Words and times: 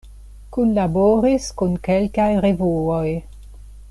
Kunlaboris 0.55 1.49
kun 1.61 1.75
kelkaj 1.89 2.29
revuoj. 2.47 3.07